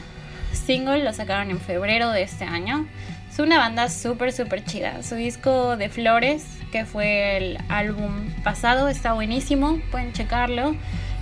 [0.54, 2.88] single lo sacaron en febrero de este año.
[3.30, 5.04] Es una banda súper, súper chida.
[5.04, 9.78] Su disco de Flores, que fue el álbum pasado, está buenísimo.
[9.92, 10.78] Pueden checarlo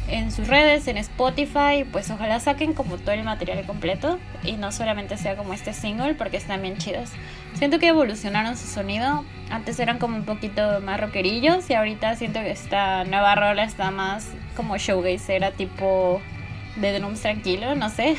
[0.08, 4.72] en sus redes, en Spotify, pues ojalá saquen como todo el material completo y no
[4.72, 7.10] solamente sea como este single porque están bien chidos.
[7.56, 12.39] Siento que evolucionaron su sonido, antes eran como un poquito más rockerillos y ahorita siento
[12.41, 16.22] que esta nueva rola está más como showgazera tipo
[16.76, 18.16] de drums tranquilo, no sé.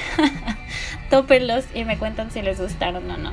[1.11, 3.32] Tópenlos y me cuentan si les gustaron o no.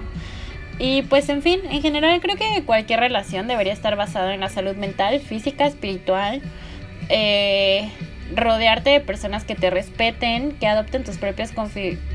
[0.80, 4.50] Y pues en fin, en general creo que cualquier relación debería estar basada en la
[4.50, 6.42] salud mental, física, espiritual.
[7.10, 7.90] Eh,
[8.36, 11.52] rodearte de personas que te respeten, que adopten tus propias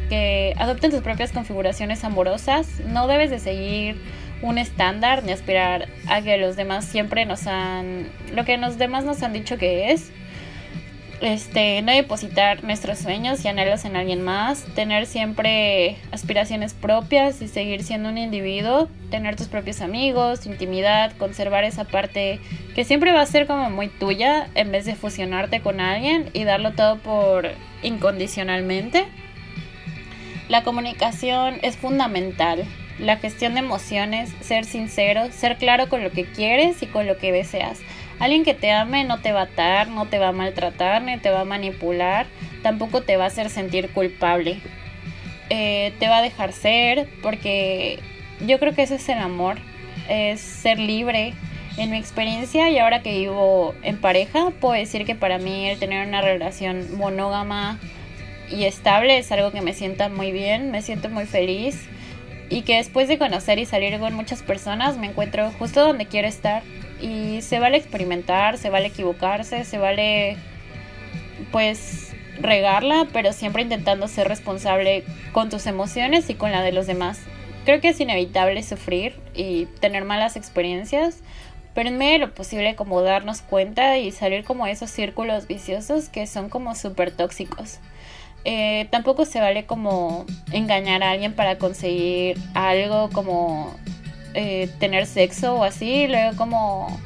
[0.08, 2.80] que adopten tus propias configuraciones amorosas.
[2.86, 4.00] No debes de seguir
[4.42, 9.04] un estándar ni aspirar a que los demás siempre nos han lo que los demás
[9.04, 10.12] nos han dicho que es
[11.20, 17.48] este, no depositar nuestros sueños y anhelos en alguien más, tener siempre aspiraciones propias y
[17.48, 22.40] seguir siendo un individuo, tener tus propios amigos, intimidad, conservar esa parte
[22.74, 26.44] que siempre va a ser como muy tuya en vez de fusionarte con alguien y
[26.44, 27.50] darlo todo por
[27.82, 29.06] incondicionalmente.
[30.48, 32.64] La comunicación es fundamental.
[32.98, 37.16] La gestión de emociones, ser sincero, ser claro con lo que quieres y con lo
[37.18, 37.80] que deseas.
[38.20, 41.18] Alguien que te ame no te va a atar, no te va a maltratar, ni
[41.18, 42.26] te va a manipular,
[42.62, 44.60] tampoco te va a hacer sentir culpable.
[45.50, 48.00] Eh, te va a dejar ser, porque
[48.46, 49.56] yo creo que ese es el amor,
[50.08, 51.34] es ser libre,
[51.76, 55.78] En mi experiencia y ahora que vivo en pareja, puedo decir que para mí el
[55.78, 57.78] tener una relación monógama
[58.50, 61.88] y estable es algo que me sienta muy bien, me siento muy feliz
[62.50, 66.26] y que después de conocer y salir con muchas personas me encuentro justo donde quiero
[66.26, 66.64] estar
[67.00, 70.36] y se vale experimentar, se vale equivocarse, se vale
[71.52, 76.86] pues regarla, pero siempre intentando ser responsable con tus emociones y con la de los
[76.86, 77.20] demás.
[77.64, 81.22] Creo que es inevitable sufrir y tener malas experiencias,
[81.74, 86.08] pero en medio de lo posible como darnos cuenta y salir como esos círculos viciosos
[86.08, 87.78] que son como súper tóxicos.
[88.44, 93.76] Eh, tampoco se vale como engañar a alguien para conseguir algo como
[94.40, 97.00] eh, tener sexo o así, luego como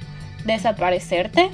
[0.44, 1.48] desaparecerte,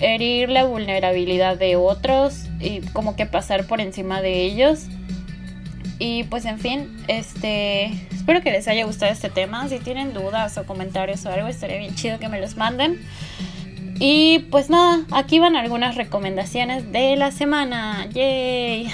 [0.00, 4.86] herir la vulnerabilidad de otros y como que pasar por encima de ellos.
[5.98, 9.68] Y pues en fin, este espero que les haya gustado este tema.
[9.68, 12.98] Si tienen dudas o comentarios o algo, estaría bien chido que me los manden.
[14.00, 18.06] Y pues nada, aquí van algunas recomendaciones de la semana.
[18.10, 18.90] ¡Yay!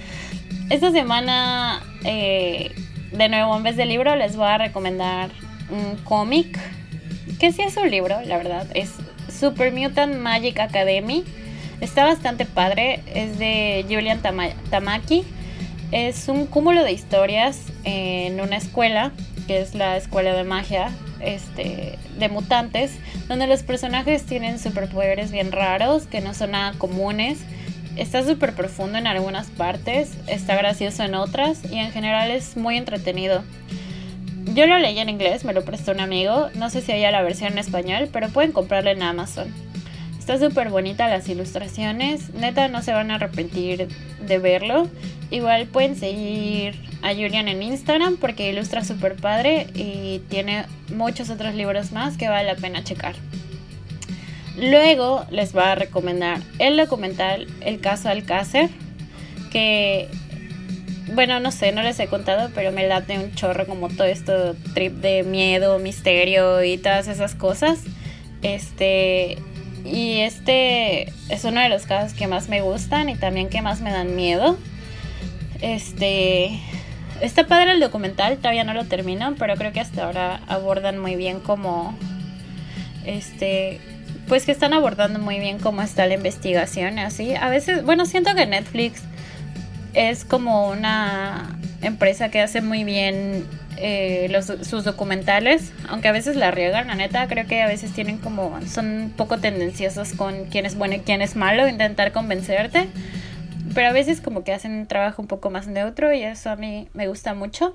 [0.70, 2.74] Esta semana, eh,
[3.12, 5.30] de nuevo, en vez de libro, les voy a recomendar
[5.70, 6.58] un cómic.
[7.38, 8.66] Que sí es un libro, la verdad.
[8.74, 8.92] Es
[9.32, 11.24] Super Mutant Magic Academy.
[11.80, 13.00] Está bastante padre.
[13.14, 14.20] Es de Julian
[14.70, 15.24] Tamaki.
[15.92, 19.12] Es un cúmulo de historias en una escuela,
[19.46, 20.90] que es la escuela de magia
[21.20, 22.92] este, de mutantes,
[23.28, 27.38] donde los personajes tienen superpoderes bien raros, que no son nada comunes.
[27.96, 32.76] Está súper profundo en algunas partes, está gracioso en otras y en general es muy
[32.76, 33.42] entretenido.
[34.54, 37.22] Yo lo leí en inglés, me lo prestó un amigo, no sé si haya la
[37.22, 39.52] versión en español, pero pueden comprarlo en Amazon.
[40.18, 43.88] Está súper bonita las ilustraciones, neta no se van a arrepentir
[44.20, 44.88] de verlo.
[45.30, 51.54] Igual pueden seguir a Julian en Instagram porque ilustra súper padre y tiene muchos otros
[51.54, 53.14] libros más que vale la pena checar.
[54.56, 58.70] Luego les va a recomendar el documental El caso Alcácer,
[59.50, 60.08] que
[61.08, 64.56] bueno, no sé, no les he contado, pero me late un chorro como todo esto
[64.74, 67.80] trip de miedo, misterio y todas esas cosas.
[68.42, 69.38] Este,
[69.84, 73.80] y este es uno de los casos que más me gustan y también que más
[73.80, 74.58] me dan miedo.
[75.60, 76.60] Este.
[77.20, 81.14] Está padre el documental, todavía no lo termino, pero creo que hasta ahora abordan muy
[81.14, 81.96] bien cómo.
[83.04, 83.80] Este.
[84.28, 87.34] Pues que están abordando muy bien cómo está la investigación, así.
[87.34, 89.02] A veces, bueno, siento que Netflix
[89.94, 93.46] es como una empresa que hace muy bien
[93.78, 97.92] eh, los, sus documentales, aunque a veces la riegan, la neta, creo que a veces
[97.92, 102.88] tienen como, son poco tendenciosos con quién es bueno y quién es malo, intentar convencerte,
[103.74, 106.56] pero a veces como que hacen un trabajo un poco más neutro y eso a
[106.56, 107.74] mí me gusta mucho.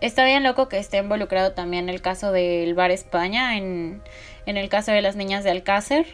[0.00, 4.02] Está bien loco que esté involucrado también el caso del Bar España, en,
[4.46, 6.06] en el caso de las niñas de Alcácer.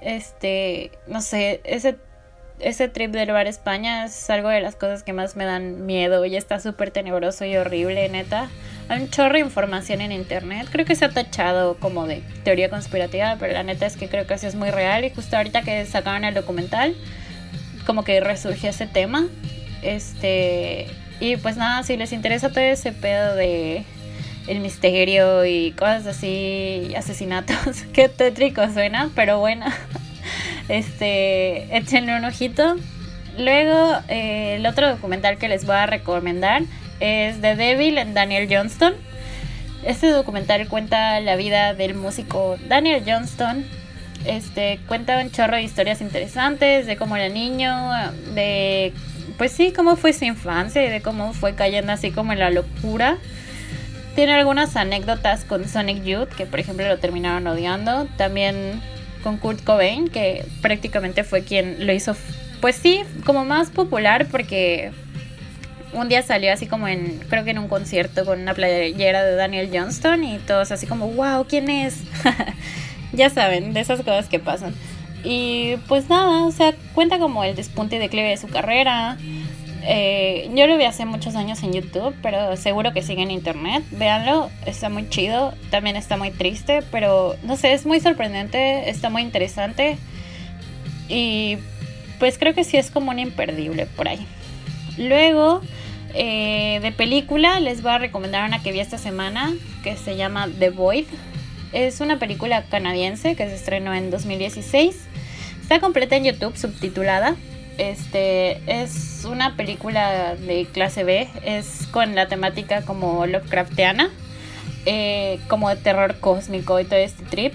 [0.00, 1.98] Este, no sé, ese
[2.60, 6.24] ese trip del bar España es algo de las cosas que más me dan miedo
[6.24, 8.48] y está súper tenebroso y horrible, neta.
[8.88, 10.68] Hay un chorro de información en internet.
[10.70, 14.26] Creo que se ha tachado como de teoría conspirativa, pero la neta es que creo
[14.26, 15.04] que eso es muy real.
[15.04, 16.94] Y justo ahorita que sacaron el documental,
[17.86, 19.26] como que resurgió ese tema.
[19.82, 20.86] Este.
[21.20, 23.84] Y pues nada, si les interesa todo ese pedo de
[24.46, 29.66] el misterio y cosas así, asesinatos, qué tétrico suena, pero bueno.
[30.68, 32.76] Este, échenle un ojito.
[33.36, 36.62] Luego, eh, el otro documental que les voy a recomendar
[37.00, 38.94] es The Devil en Daniel Johnston.
[39.84, 43.66] Este documental cuenta la vida del músico Daniel Johnston.
[44.24, 47.72] Este cuenta un chorro de historias interesantes de cómo era niño,
[48.34, 48.92] de
[49.40, 52.50] pues sí, cómo fue su infancia y de cómo fue cayendo así como en la
[52.50, 53.16] locura.
[54.14, 58.06] Tiene algunas anécdotas con Sonic Youth, que por ejemplo lo terminaron odiando.
[58.18, 58.82] También
[59.22, 62.14] con Kurt Cobain, que prácticamente fue quien lo hizo,
[62.60, 64.90] pues sí, como más popular porque
[65.94, 69.36] un día salió así como en, creo que en un concierto con una playera de
[69.36, 72.02] Daniel Johnston y todos así como, wow, ¿quién es?
[73.14, 74.74] ya saben, de esas cosas que pasan.
[75.24, 79.18] Y pues nada, o sea, cuenta como el despunte y declive de su carrera,
[79.82, 83.82] eh, yo lo vi hace muchos años en YouTube, pero seguro que sigue en internet.
[83.90, 85.54] Véanlo, está muy chido.
[85.70, 89.98] También está muy triste, pero no sé, es muy sorprendente, está muy interesante.
[91.08, 91.58] Y
[92.18, 94.26] pues creo que sí es como un imperdible por ahí.
[94.98, 95.62] Luego,
[96.14, 99.52] eh, de película, les voy a recomendar una que vi esta semana
[99.82, 101.06] que se llama The Void.
[101.72, 105.09] Es una película canadiense que se estrenó en 2016.
[105.70, 107.36] Está completa en YouTube, subtitulada.
[107.78, 114.10] Este es una película de clase B, es con la temática como Lovecraftiana.
[114.84, 117.54] eh, como de terror cósmico y todo este trip.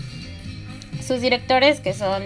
[1.06, 2.24] Sus directores, que son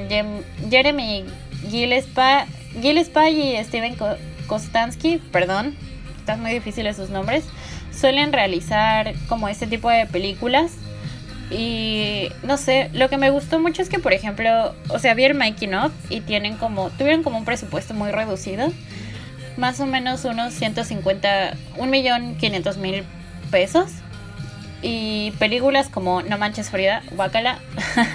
[0.69, 1.25] Jeremy
[1.67, 3.97] Gillespie, y Steven
[4.45, 5.75] Kostansky, perdón,
[6.19, 7.45] están muy difíciles sus nombres,
[7.91, 10.73] suelen realizar como este tipo de películas.
[11.51, 15.23] Y no sé, lo que me gustó mucho es que, por ejemplo, o sea, vi
[15.23, 18.71] el making of y tienen como, tuvieron como un presupuesto muy reducido,
[19.57, 23.03] más o menos unos 150, un millón 500 mil
[23.49, 23.91] pesos.
[24.81, 27.59] Y películas como No Manches Frida, Guacala,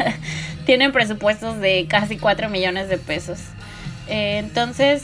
[0.67, 3.41] tienen presupuestos de casi 4 millones de pesos.
[4.09, 5.03] Eh, entonces,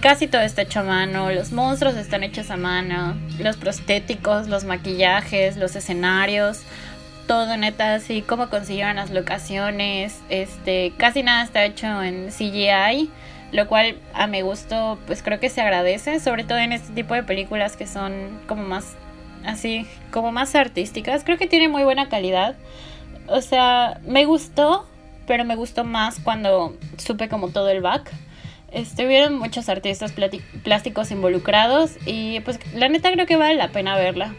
[0.00, 4.64] casi todo está hecho a mano, los monstruos están hechos a mano, los prostéticos, los
[4.64, 6.62] maquillajes, los escenarios,
[7.26, 13.10] todo neta, así como consiguieron las locaciones, este, casi nada está hecho en CGI,
[13.52, 17.14] lo cual a mi gusto pues creo que se agradece, sobre todo en este tipo
[17.14, 18.96] de películas que son como más
[19.44, 22.56] así, como más artísticas, creo que tiene muy buena calidad.
[23.28, 24.86] O sea, me gustó,
[25.26, 28.10] pero me gustó más cuando supe como todo el back.
[28.72, 30.12] Estuvieron muchos artistas
[30.62, 34.34] plásticos involucrados y pues la neta creo que vale la pena verla.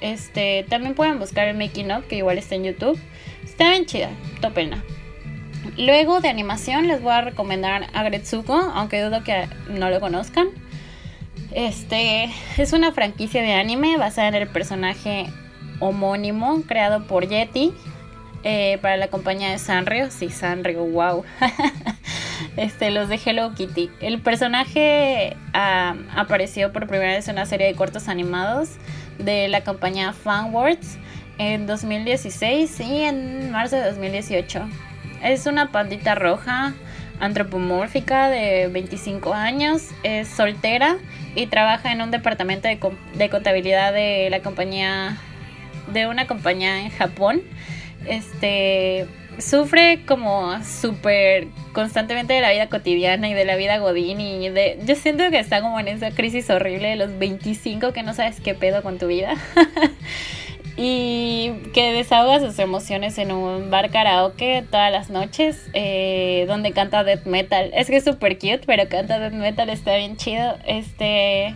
[0.00, 2.98] Este, también pueden buscar el making of que igual está en YouTube.
[3.44, 4.82] Está bien chida, topena.
[5.76, 10.48] Luego de animación les voy a recomendar a Gretsuko, aunque dudo que no lo conozcan.
[11.52, 15.26] Este es una franquicia de anime basada en el personaje
[15.80, 17.72] homónimo creado por Yeti
[18.44, 20.10] eh, para la compañía de Sanrio.
[20.10, 21.24] Sí, Sanrio, wow.
[22.56, 23.90] este, los de Hello Kitty.
[24.00, 28.76] El personaje ah, apareció por primera vez en una serie de cortos animados
[29.18, 30.98] de la compañía Fanwords
[31.38, 34.68] en 2016 y en marzo de 2018.
[35.22, 36.74] Es una pandita roja
[37.20, 40.96] antropomórfica de 25 años, es soltera
[41.34, 42.78] y trabaja en un departamento de,
[43.14, 45.16] de contabilidad de la compañía
[45.92, 47.42] de una compañía en Japón
[48.08, 49.06] este,
[49.38, 54.78] sufre como súper constantemente de la vida cotidiana y de la vida godín y de...
[54.86, 58.40] Yo siento que está como en esa crisis horrible de los 25 que no sabes
[58.40, 59.34] qué pedo con tu vida.
[60.76, 67.04] y que desahoga sus emociones en un bar karaoke todas las noches eh, donde canta
[67.04, 67.70] death metal.
[67.74, 70.56] Es que es súper cute, pero canta death metal, está bien chido.
[70.66, 71.54] Este...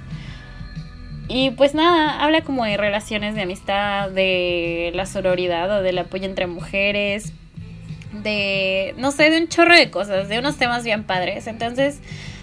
[1.32, 6.24] Y pues nada, habla como de relaciones de amistad, de la sororidad o del apoyo
[6.24, 7.32] entre mujeres,
[8.12, 11.46] de, no sé, de un chorro de cosas, de unos temas bien padres.
[11.46, 12.00] Entonces,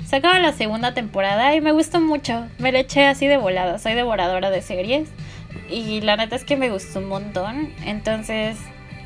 [0.08, 2.48] se acaba la segunda temporada y me gustó mucho.
[2.58, 5.10] Me le eché así de volada, soy devoradora de series.
[5.70, 7.74] Y la neta es que me gustó un montón.
[7.86, 8.58] Entonces,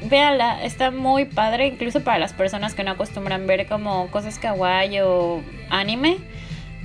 [0.10, 5.00] véala, está muy padre, incluso para las personas que no acostumbran ver como cosas kawaii
[5.02, 6.18] o anime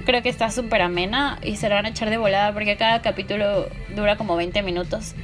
[0.07, 3.03] creo que está súper amena y se la van a echar de volada porque cada
[3.03, 5.15] capítulo dura como 20 minutos.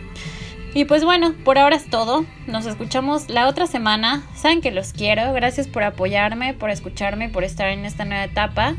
[0.75, 2.25] Y pues bueno, por ahora es todo.
[2.47, 4.23] Nos escuchamos la otra semana.
[4.35, 5.33] Saben que los quiero.
[5.35, 8.75] Gracias por apoyarme, por escucharme, por estar en esta nueva etapa.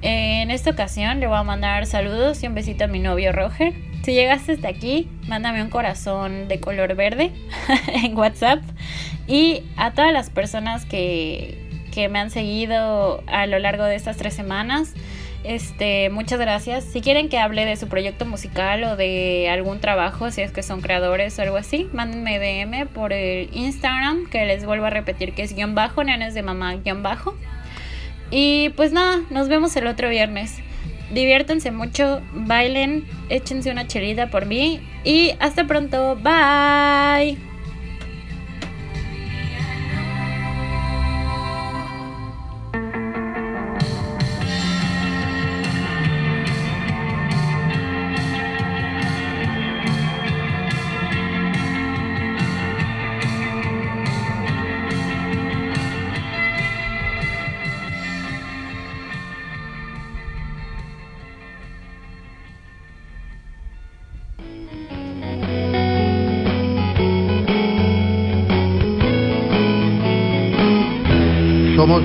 [0.00, 3.74] En esta ocasión le voy a mandar saludos y un besito a mi novio Roger.
[4.04, 7.32] Si llegaste hasta aquí, mándame un corazón de color verde
[7.88, 8.62] en WhatsApp.
[9.26, 11.58] Y a todas las personas que,
[11.92, 14.94] que me han seguido a lo largo de estas tres semanas.
[15.44, 16.84] Este, muchas gracias.
[16.84, 20.62] Si quieren que hable de su proyecto musical o de algún trabajo, si es que
[20.62, 25.34] son creadores o algo así, mándenme DM por el Instagram, que les vuelvo a repetir
[25.34, 27.36] que es guion bajo, nenes de mamá guion bajo.
[28.30, 30.60] Y pues nada, nos vemos el otro viernes.
[31.12, 36.16] Diviértanse mucho, bailen, échense una chelita por mí y hasta pronto.
[36.16, 37.53] Bye.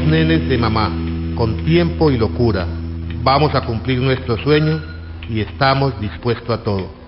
[0.09, 0.91] Nenes de mamá,
[1.35, 2.65] con tiempo y locura.
[3.23, 4.81] Vamos a cumplir nuestro sueño
[5.29, 6.98] y estamos dispuestos a todo.